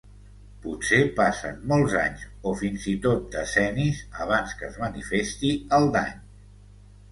Potser 0.61 1.01
passen 1.19 1.59
molts 1.71 1.93
anys 2.05 2.23
o 2.53 2.55
fins 2.63 2.87
i 2.93 2.95
tot 3.05 3.29
decennis 3.37 4.01
abans 4.27 4.57
que 4.63 4.67
es 4.73 4.83
manifesti 4.87 5.55
el 5.81 5.89
dany. 6.01 6.19